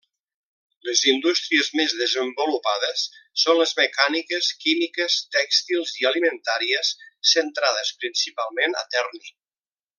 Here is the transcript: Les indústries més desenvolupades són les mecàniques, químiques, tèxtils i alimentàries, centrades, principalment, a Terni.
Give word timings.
Les 0.87 1.01
indústries 1.09 1.67
més 1.79 1.93
desenvolupades 1.99 3.03
són 3.43 3.61
les 3.61 3.75
mecàniques, 3.81 4.49
químiques, 4.65 5.19
tèxtils 5.37 5.95
i 6.01 6.11
alimentàries, 6.13 6.93
centrades, 7.35 7.97
principalment, 8.07 8.79
a 8.85 8.87
Terni. 8.97 9.27